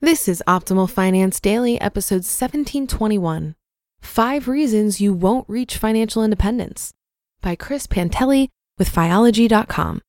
[0.00, 3.54] This is Optimal Finance Daily, episode 1721.
[4.00, 6.92] Five Reasons You Won't Reach Financial Independence
[7.40, 10.02] by Chris Panteli with Fiology.com.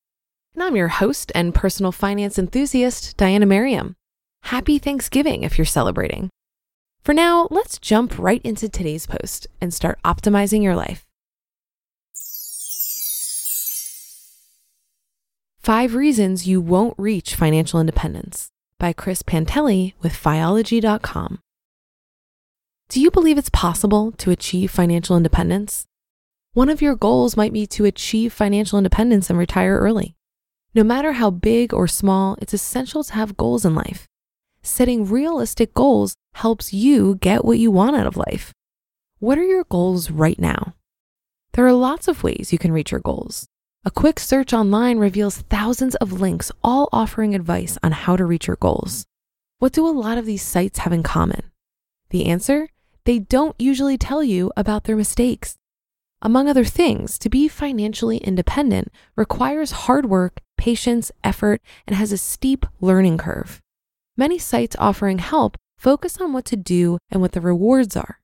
[0.54, 3.96] And I'm your host and personal finance enthusiast, Diana Merriam.
[4.44, 6.30] Happy Thanksgiving if you're celebrating.
[7.08, 11.06] For now, let's jump right into today's post and start optimizing your life.
[15.58, 21.40] Five Reasons You Won't Reach Financial Independence by Chris Panteli with Fiology.com.
[22.90, 25.86] Do you believe it's possible to achieve financial independence?
[26.52, 30.18] One of your goals might be to achieve financial independence and retire early.
[30.76, 34.10] No matter how big or small, it's essential to have goals in life
[34.68, 38.54] setting realistic goals helps you get what you want out of life.
[39.20, 40.76] What are your goals right now?
[41.54, 43.48] There are lots of ways you can reach your goals.
[43.86, 48.48] A quick search online reveals thousands of links, all offering advice on how to reach
[48.48, 49.06] your goals.
[49.60, 51.44] What do a lot of these sites have in common?
[52.10, 52.70] The answer?
[53.06, 55.56] They don't usually tell you about their mistakes.
[56.22, 62.18] Among other things, to be financially independent requires hard work, patience, effort, and has a
[62.18, 63.62] steep learning curve.
[64.20, 68.20] Many sites offering help focus on what to do and what the rewards are.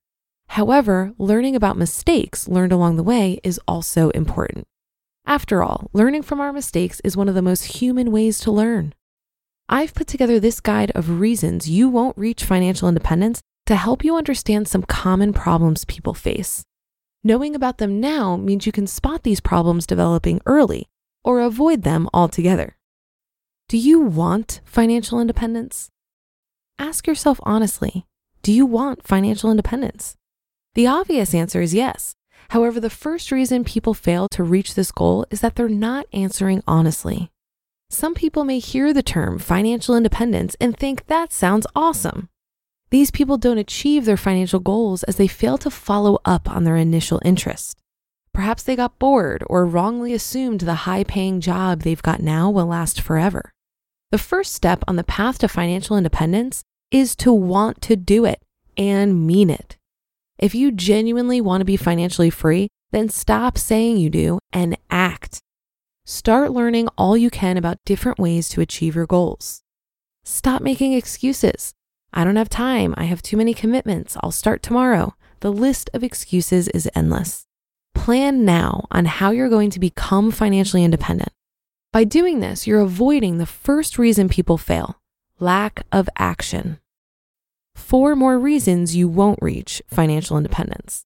[0.47, 4.65] However, learning about mistakes learned along the way is also important.
[5.27, 8.95] After all, learning from our mistakes is one of the most human ways to learn.
[9.69, 14.15] I've put together this guide of reasons you won't reach financial independence to help you
[14.15, 16.63] understand some common problems people face.
[17.23, 20.87] Knowing about them now means you can spot these problems developing early
[21.23, 22.77] or avoid them altogether.
[23.73, 25.89] Do you want financial independence?
[26.77, 28.05] Ask yourself honestly
[28.43, 30.15] do you want financial independence?
[30.75, 32.13] The obvious answer is yes.
[32.49, 36.61] However, the first reason people fail to reach this goal is that they're not answering
[36.67, 37.31] honestly.
[37.89, 42.29] Some people may hear the term financial independence and think that sounds awesome.
[42.91, 46.77] These people don't achieve their financial goals as they fail to follow up on their
[46.77, 47.79] initial interest.
[48.35, 52.67] Perhaps they got bored or wrongly assumed the high paying job they've got now will
[52.67, 53.52] last forever.
[54.13, 58.43] The first step on the path to financial independence is to want to do it
[58.77, 59.75] and mean it.
[60.37, 65.39] If you genuinely want to be financially free, then stop saying you do and act.
[66.05, 69.63] Start learning all you can about different ways to achieve your goals.
[70.23, 71.73] Stop making excuses.
[72.13, 72.93] I don't have time.
[72.95, 74.15] I have too many commitments.
[74.21, 75.15] I'll start tomorrow.
[75.39, 77.47] The list of excuses is endless.
[77.95, 81.31] Plan now on how you're going to become financially independent.
[81.93, 84.99] By doing this, you're avoiding the first reason people fail
[85.39, 86.79] lack of action.
[87.75, 91.05] Four more reasons you won't reach financial independence.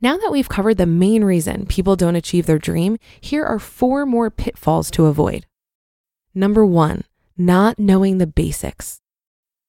[0.00, 4.06] Now that we've covered the main reason people don't achieve their dream, here are four
[4.06, 5.44] more pitfalls to avoid.
[6.34, 7.02] Number one,
[7.36, 8.98] not knowing the basics.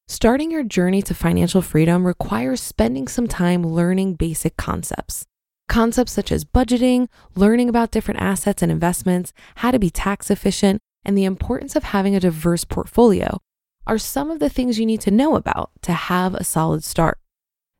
[0.08, 5.26] Starting your journey to financial freedom requires spending some time learning basic concepts.
[5.70, 10.82] Concepts such as budgeting, learning about different assets and investments, how to be tax efficient,
[11.06, 13.40] and the importance of having a diverse portfolio
[13.86, 17.20] are some of the things you need to know about to have a solid start.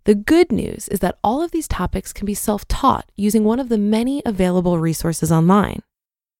[0.06, 3.60] The good news is that all of these topics can be self taught using one
[3.60, 5.82] of the many available resources online.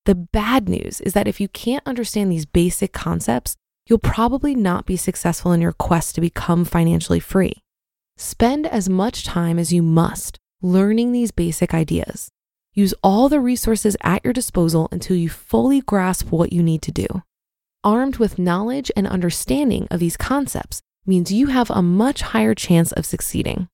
[0.06, 3.56] The bad news is that if you can't understand these basic concepts,
[3.88, 7.64] you'll probably not be successful in your quest to become financially free.
[8.18, 12.30] Spend as much time as you must learning these basic ideas.
[12.74, 16.92] Use all the resources at your disposal until you fully grasp what you need to
[16.92, 17.06] do.
[17.84, 22.94] Armed with knowledge and understanding of these concepts means you have a much higher chance
[22.94, 23.68] of succeeding.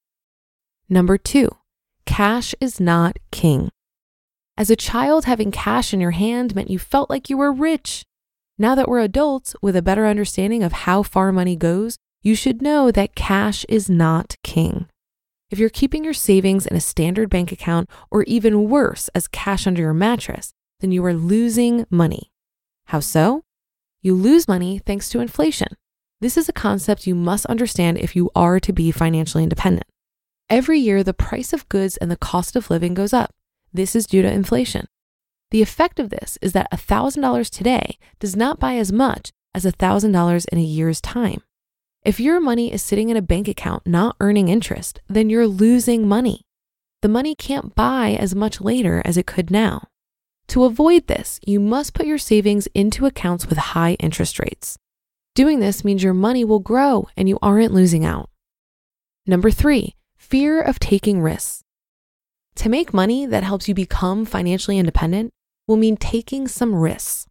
[0.90, 1.50] Number two,
[2.08, 3.70] cash is not king.
[4.58, 8.04] As a child, having cash in your hand meant you felt like you were rich.
[8.58, 12.62] Now that we're adults with a better understanding of how far money goes, you should
[12.62, 14.88] know that cash is not king.
[15.52, 19.66] If you're keeping your savings in a standard bank account, or even worse, as cash
[19.66, 22.32] under your mattress, then you are losing money.
[22.86, 23.44] How so?
[24.02, 25.70] You lose money thanks to inflation.
[26.22, 29.88] This is a concept you must understand if you are to be financially independent.
[30.50, 33.34] Every year, the price of goods and the cost of living goes up.
[33.74, 34.88] This is due to inflation.
[35.52, 40.46] The effect of this is that $1,000 today does not buy as much as $1,000
[40.52, 41.42] in a year's time.
[42.06, 46.08] If your money is sitting in a bank account not earning interest, then you're losing
[46.08, 46.44] money.
[47.02, 49.88] The money can't buy as much later as it could now.
[50.50, 54.78] To avoid this, you must put your savings into accounts with high interest rates.
[55.36, 58.30] Doing this means your money will grow and you aren't losing out.
[59.28, 61.64] Number three, fear of taking risks.
[62.56, 65.32] To make money that helps you become financially independent
[65.68, 67.28] will mean taking some risks.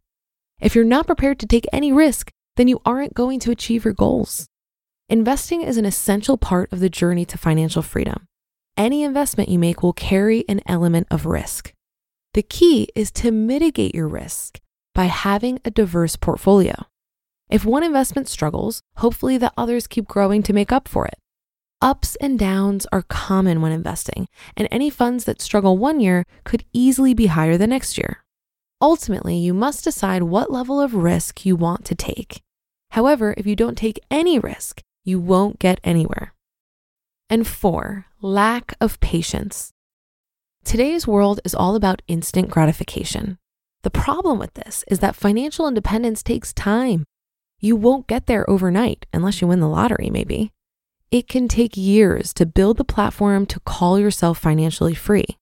[0.61, 3.93] If you're not prepared to take any risk, then you aren't going to achieve your
[3.93, 4.48] goals.
[5.11, 8.27] Investing is an essential part of the journey to financial freedom.
[8.77, 11.73] Any investment you make will carry an element of risk.
[12.35, 14.59] The key is to mitigate your risk
[14.93, 16.85] by having a diverse portfolio.
[17.49, 21.15] If one investment struggles, hopefully the others keep growing to make up for it.
[21.81, 26.65] Ups and downs are common when investing, and any funds that struggle one year could
[26.71, 28.23] easily be higher the next year.
[28.79, 32.43] Ultimately, you must decide what level of risk you want to take.
[32.91, 36.33] However, if you don't take any risk, you won't get anywhere.
[37.29, 39.71] And four, lack of patience.
[40.63, 43.37] Today's world is all about instant gratification.
[43.83, 47.05] The problem with this is that financial independence takes time.
[47.59, 50.51] You won't get there overnight unless you win the lottery, maybe.
[51.11, 55.37] It can take years to build the platform to call yourself financially free.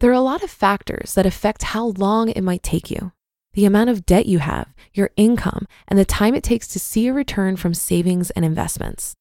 [0.00, 3.12] There are a lot of factors that affect how long it might take you
[3.58, 7.08] the amount of debt you have, your income, and the time it takes to see
[7.08, 9.16] a return from savings and investments.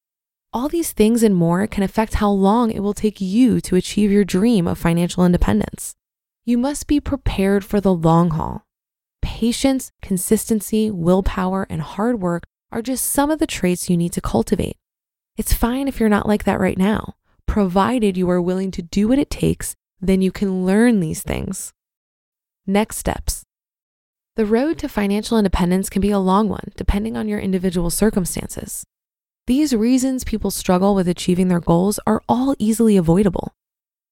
[0.53, 4.11] All these things and more can affect how long it will take you to achieve
[4.11, 5.95] your dream of financial independence.
[6.45, 8.63] You must be prepared for the long haul.
[9.23, 14.21] Patience, consistency, willpower, and hard work are just some of the traits you need to
[14.21, 14.77] cultivate.
[15.35, 17.15] It's fine if you're not like that right now,
[17.47, 21.73] provided you are willing to do what it takes then you can learn these things.
[22.67, 23.36] Next steps.
[24.37, 28.83] The road to financial independence can be a long one, depending on your individual circumstances.
[29.47, 33.55] These reasons people struggle with achieving their goals are all easily avoidable.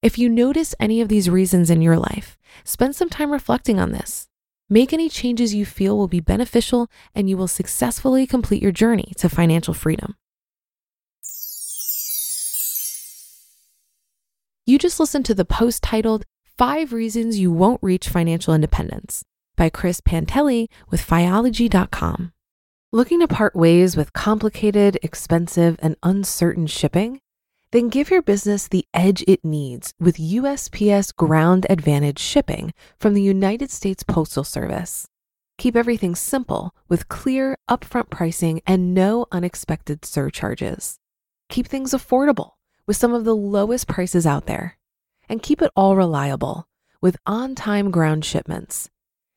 [0.01, 3.91] If you notice any of these reasons in your life, spend some time reflecting on
[3.91, 4.27] this.
[4.67, 9.13] Make any changes you feel will be beneficial, and you will successfully complete your journey
[9.17, 10.15] to financial freedom.
[14.65, 16.25] You just listened to the post titled
[16.57, 19.23] Five Reasons You Won't Reach Financial Independence
[19.55, 22.31] by Chris Panteli with Fiology.com.
[22.91, 27.19] Looking to part ways with complicated, expensive, and uncertain shipping?
[27.71, 33.21] Then give your business the edge it needs with USPS Ground Advantage shipping from the
[33.21, 35.07] United States Postal Service.
[35.57, 40.99] Keep everything simple with clear, upfront pricing and no unexpected surcharges.
[41.49, 42.51] Keep things affordable
[42.85, 44.77] with some of the lowest prices out there.
[45.27, 46.67] And keep it all reliable
[47.01, 48.89] with on time ground shipments.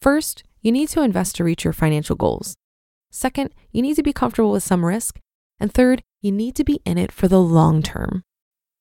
[0.00, 2.56] First, you need to invest to reach your financial goals.
[3.10, 5.20] Second, you need to be comfortable with some risk.
[5.60, 8.22] And third, you need to be in it for the long term.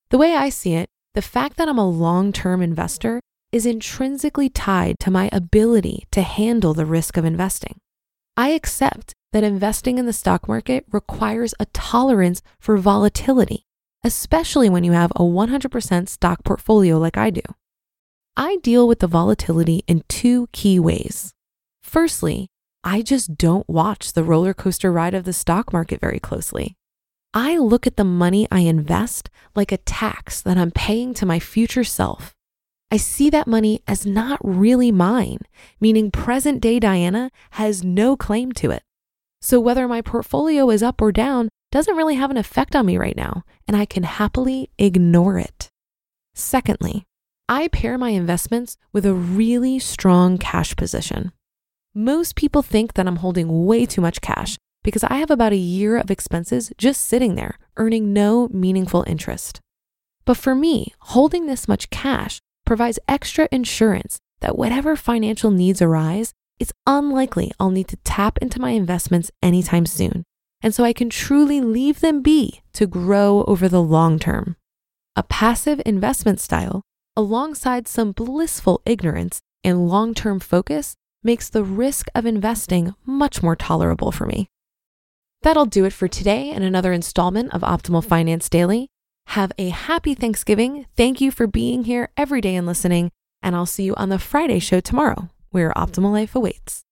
[0.10, 3.20] The way I see it, the fact that I'm a long term investor
[3.52, 7.78] is intrinsically tied to my ability to handle the risk of investing.
[8.36, 13.64] I accept that investing in the stock market requires a tolerance for volatility,
[14.04, 17.42] especially when you have a 100% stock portfolio like I do.
[18.36, 21.34] I deal with the volatility in two key ways.
[21.84, 22.48] Firstly,
[22.84, 26.76] I just don't watch the roller coaster ride of the stock market very closely.
[27.36, 31.40] I look at the money I invest like a tax that I'm paying to my
[31.40, 32.34] future self.
[32.90, 35.40] I see that money as not really mine,
[35.80, 38.84] meaning present day Diana has no claim to it.
[39.42, 42.98] So whether my portfolio is up or down doesn't really have an effect on me
[42.98, 45.70] right now, and I can happily ignore it.
[46.36, 47.06] Secondly,
[47.50, 51.34] I pair my investments with a really strong cash position.
[51.94, 55.58] Most people think that I'm holding way too much cash because I have about a
[55.58, 59.60] year of expenses just sitting there, earning no meaningful interest.
[60.26, 66.34] But for me, holding this much cash provides extra insurance that whatever financial needs arise,
[66.60, 70.24] it's unlikely I'll need to tap into my investments anytime soon.
[70.62, 74.56] And so I can truly leave them be to grow over the long term.
[75.18, 76.82] A passive investment style,
[77.16, 83.56] alongside some blissful ignorance and long term focus, makes the risk of investing much more
[83.56, 84.48] tolerable for me.
[85.42, 88.88] That'll do it for today and another installment of Optimal Finance Daily.
[89.28, 90.86] Have a happy Thanksgiving.
[90.96, 93.12] Thank you for being here every day and listening.
[93.42, 96.84] And I'll see you on the Friday show tomorrow, where Optimal Life awaits.